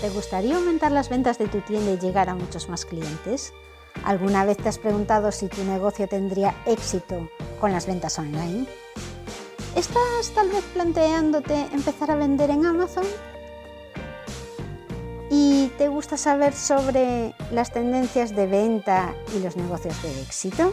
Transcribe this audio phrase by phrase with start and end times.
[0.00, 3.52] ¿te gustaría aumentar las ventas de tu tienda y llegar a muchos más clientes?
[4.04, 7.28] ¿Alguna vez te has preguntado si tu negocio tendría éxito
[7.60, 8.66] con las ventas online?
[9.74, 13.04] ¿Estás tal vez planteándote empezar a vender en Amazon?
[15.30, 20.72] ¿Y te gusta saber sobre las tendencias de venta y los negocios de éxito?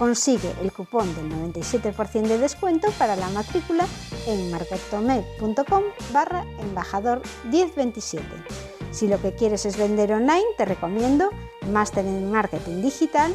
[0.00, 3.86] Consigue el cupón del 97% de descuento para la matrícula
[4.26, 7.20] en marketome.com barra embajador
[7.50, 8.24] 1027.
[8.92, 11.28] Si lo que quieres es vender online, te recomiendo
[11.70, 13.34] Máster en Marketing Digital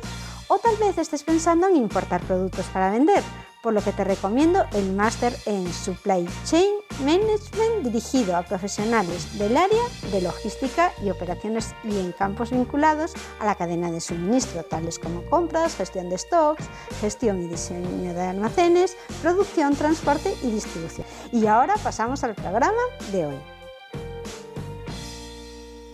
[0.53, 3.23] O tal vez estés pensando en importar productos para vender
[3.63, 6.75] por lo que te recomiendo el máster en Supply Chain
[7.05, 13.45] Management dirigido a profesionales del área de logística y operaciones y en campos vinculados a
[13.45, 16.65] la cadena de suministro, tales como compras, gestión de stocks,
[16.99, 21.07] gestión y diseño de almacenes, producción, transporte y distribución.
[21.31, 22.81] Y ahora pasamos al programa
[23.13, 23.39] de hoy.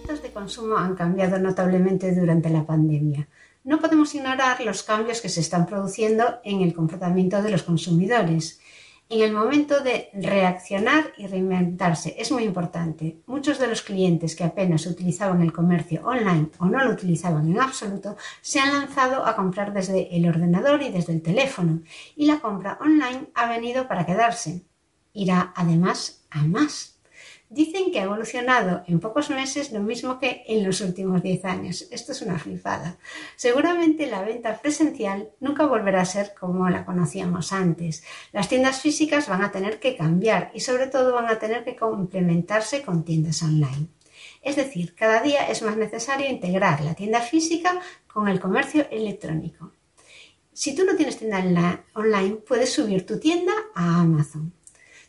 [0.08, 3.28] De consumo han cambiado notablemente durante la pandemia
[3.68, 8.62] no podemos ignorar los cambios que se están produciendo en el comportamiento de los consumidores.
[9.10, 13.20] En el momento de reaccionar y reinventarse es muy importante.
[13.26, 17.60] Muchos de los clientes que apenas utilizaban el comercio online o no lo utilizaban en
[17.60, 21.82] absoluto se han lanzado a comprar desde el ordenador y desde el teléfono
[22.16, 24.66] y la compra online ha venido para quedarse.
[25.12, 26.97] Irá además a más.
[27.50, 31.88] Dicen que ha evolucionado en pocos meses lo mismo que en los últimos 10 años.
[31.92, 32.98] Esto es una flipada.
[33.38, 38.04] Seguramente la venta presencial nunca volverá a ser como la conocíamos antes.
[38.34, 41.78] Las tiendas físicas van a tener que cambiar y sobre todo van a tener que
[41.78, 43.88] complementarse con tiendas online.
[44.42, 47.80] Es decir, cada día es más necesario integrar la tienda física
[48.12, 49.72] con el comercio electrónico.
[50.52, 54.54] Si tú no tienes tienda online, puedes subir tu tienda a Amazon.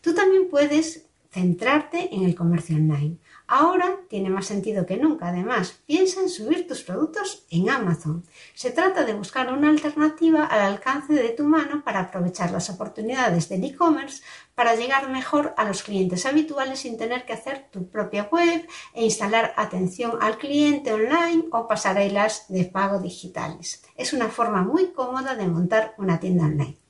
[0.02, 3.18] Tú también puedes centrarte en el comercio online.
[3.46, 5.28] Ahora tiene más sentido que nunca.
[5.28, 8.24] Además, piensa en subir tus productos en Amazon.
[8.54, 13.48] Se trata de buscar una alternativa al alcance de tu mano para aprovechar las oportunidades
[13.48, 14.22] del e-commerce
[14.54, 19.04] para llegar mejor a los clientes habituales sin tener que hacer tu propia web e
[19.04, 23.82] instalar atención al cliente online o pasarelas de pago digitales.
[23.96, 26.87] Es una forma muy cómoda de montar una tienda online.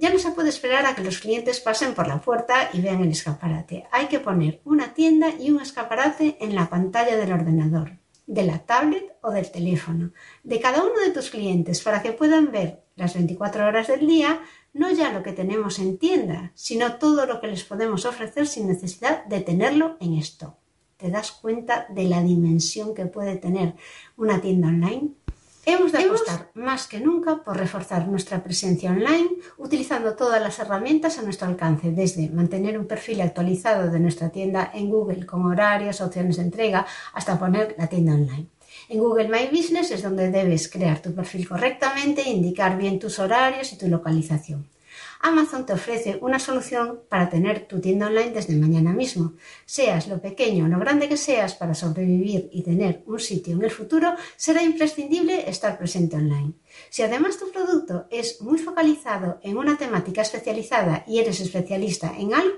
[0.00, 3.02] Ya no se puede esperar a que los clientes pasen por la puerta y vean
[3.02, 3.84] el escaparate.
[3.92, 8.60] Hay que poner una tienda y un escaparate en la pantalla del ordenador, de la
[8.60, 10.12] tablet o del teléfono,
[10.42, 14.40] de cada uno de tus clientes para que puedan ver las 24 horas del día
[14.72, 18.68] no ya lo que tenemos en tienda, sino todo lo que les podemos ofrecer sin
[18.68, 20.54] necesidad de tenerlo en stock.
[20.96, 23.74] ¿Te das cuenta de la dimensión que puede tener
[24.16, 25.10] una tienda online?
[25.72, 31.16] Hemos de apostar más que nunca por reforzar nuestra presencia online utilizando todas las herramientas
[31.18, 36.00] a nuestro alcance, desde mantener un perfil actualizado de nuestra tienda en Google con horarios,
[36.00, 38.48] opciones de entrega, hasta poner la tienda online.
[38.88, 43.72] En Google My Business es donde debes crear tu perfil correctamente, indicar bien tus horarios
[43.72, 44.66] y tu localización.
[45.22, 49.34] Amazon te ofrece una solución para tener tu tienda online desde mañana mismo.
[49.66, 53.62] Seas lo pequeño o lo grande que seas para sobrevivir y tener un sitio en
[53.62, 56.54] el futuro, será imprescindible estar presente online.
[56.88, 62.32] Si además tu producto es muy focalizado en una temática especializada y eres especialista en
[62.32, 62.56] algo,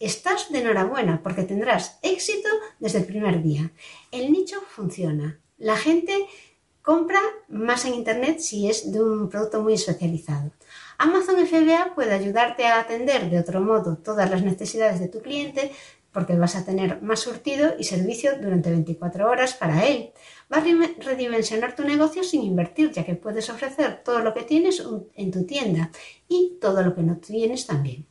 [0.00, 2.48] estás de enhorabuena porque tendrás éxito
[2.80, 3.70] desde el primer día.
[4.10, 5.38] El nicho funciona.
[5.58, 6.26] La gente
[6.82, 10.50] Compra más en Internet si es de un producto muy especializado.
[11.00, 15.72] Amazon FBA puede ayudarte a atender de otro modo todas las necesidades de tu cliente
[16.12, 20.10] porque vas a tener más surtido y servicio durante 24 horas para él.
[20.52, 20.64] Va a
[21.02, 25.46] redimensionar tu negocio sin invertir, ya que puedes ofrecer todo lo que tienes en tu
[25.46, 25.90] tienda
[26.28, 28.04] y todo lo que no tienes también,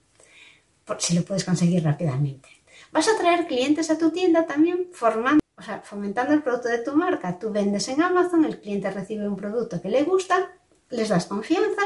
[0.98, 2.50] si lo puedes conseguir rápidamente.
[2.92, 6.80] Vas a traer clientes a tu tienda también formando, o sea, fomentando el producto de
[6.80, 7.38] tu marca.
[7.38, 10.56] Tú vendes en Amazon, el cliente recibe un producto que le gusta,
[10.90, 11.84] les das confianza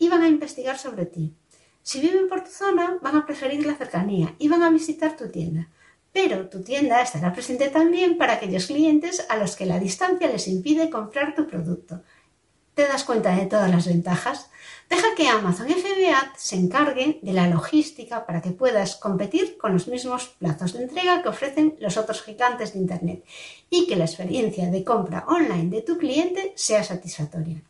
[0.00, 1.36] y van a investigar sobre ti.
[1.82, 5.28] Si viven por tu zona, van a preferir la cercanía y van a visitar tu
[5.30, 5.68] tienda.
[6.12, 10.48] Pero tu tienda estará presente también para aquellos clientes a los que la distancia les
[10.48, 12.02] impide comprar tu producto.
[12.74, 14.50] ¿Te das cuenta de todas las ventajas?
[14.88, 19.86] Deja que Amazon FBA se encargue de la logística para que puedas competir con los
[19.86, 23.24] mismos plazos de entrega que ofrecen los otros gigantes de Internet
[23.68, 27.62] y que la experiencia de compra online de tu cliente sea satisfactoria.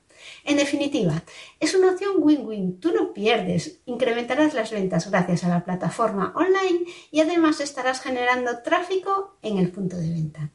[0.44, 1.22] En definitiva,
[1.58, 2.80] es una opción win-win.
[2.80, 8.62] Tú no pierdes, incrementarás las ventas gracias a la plataforma online y además estarás generando
[8.62, 10.50] tráfico en el punto de venta.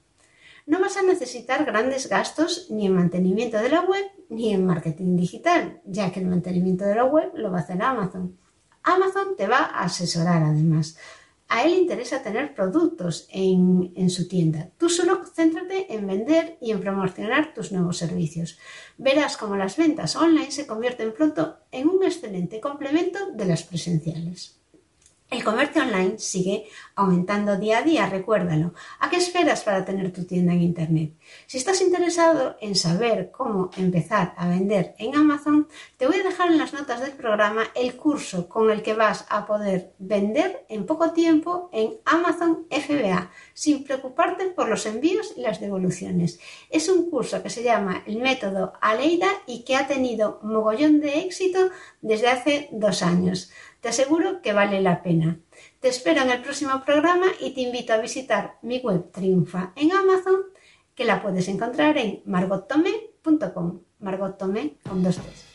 [0.66, 5.16] No vas a necesitar grandes gastos ni en mantenimiento de la web ni en marketing
[5.16, 8.38] digital, ya que el mantenimiento de la web lo va a hacer Amazon.
[8.82, 10.98] Amazon te va a asesorar además.
[11.48, 14.70] A él le interesa tener productos en, su tienda.
[14.78, 18.58] Tú solo céntrate en vender y en promocionar tus nuevos servicios.
[18.98, 24.55] Verás cómo las ventas online se convierten pronto en un excelente complemento de las presenciales.
[25.32, 28.74] El comercio online sigue aumentando día a día, recuérdalo.
[29.00, 31.14] ¿A qué esperas para tener tu tienda en Internet?
[31.48, 35.68] Si estás interesado en saber cómo empezar a vender en Amazon,
[35.98, 39.26] te voy a dejar en las notas del programa el curso con el que vas
[39.30, 45.42] a poder vender en poco tiempo en Amazon FBA, sin preocuparte por los envíos y
[45.42, 46.40] las devoluciones.
[46.70, 51.22] Es un curso que se llama el método Aleida y que ha tenido mogollón de
[51.22, 51.72] éxito
[52.02, 53.52] desde hace dos años.
[53.86, 55.38] Te aseguro que vale la pena.
[55.80, 59.92] Te espero en el próximo programa y te invito a visitar mi web Triunfa en
[59.92, 60.42] Amazon,
[60.96, 63.82] que la puedes encontrar en margottomé.com.
[64.00, 64.40] Margot
[64.90, 65.46] con dos T's.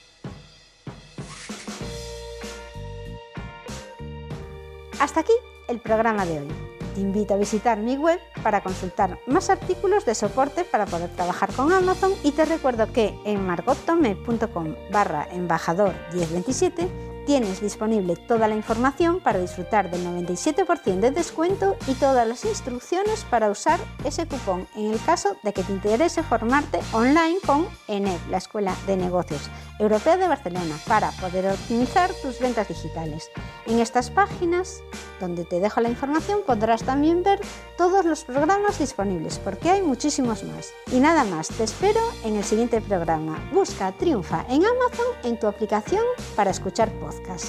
[5.00, 5.32] Hasta aquí
[5.66, 6.48] el programa de hoy.
[6.94, 11.52] Te invito a visitar mi web para consultar más artículos de soporte para poder trabajar
[11.52, 18.56] con Amazon y te recuerdo que en margottomé.com barra embajador 1027 Tienes disponible toda la
[18.56, 24.66] información para disfrutar del 97% de descuento y todas las instrucciones para usar ese cupón
[24.74, 29.48] en el caso de que te interese formarte online con ENED, la Escuela de Negocios
[29.78, 33.30] Europea de Barcelona, para poder optimizar tus ventas digitales.
[33.66, 34.82] En estas páginas,
[35.20, 37.40] donde te dejo la información, podrás también ver
[37.78, 40.72] todos los programas disponibles, porque hay muchísimos más.
[40.92, 43.38] Y nada más, te espero en el siguiente programa.
[43.52, 46.02] Busca Triunfa en Amazon en tu aplicación
[46.34, 46.90] para escuchar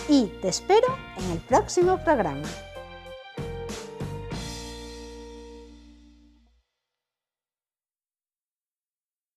[0.08, 0.88] y te espero
[1.18, 2.48] en el próximo programa.